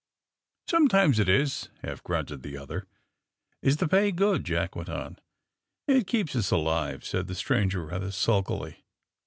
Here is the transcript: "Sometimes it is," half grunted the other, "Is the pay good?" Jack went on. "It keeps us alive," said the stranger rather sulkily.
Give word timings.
"Sometimes 0.67 1.19
it 1.19 1.29
is," 1.29 1.69
half 1.83 2.01
grunted 2.01 2.41
the 2.41 2.57
other, 2.57 2.87
"Is 3.61 3.77
the 3.77 3.87
pay 3.87 4.11
good?" 4.11 4.43
Jack 4.43 4.75
went 4.75 4.89
on. 4.89 5.19
"It 5.87 6.07
keeps 6.07 6.35
us 6.35 6.49
alive," 6.49 7.05
said 7.05 7.27
the 7.27 7.35
stranger 7.35 7.85
rather 7.85 8.09
sulkily. 8.11 8.83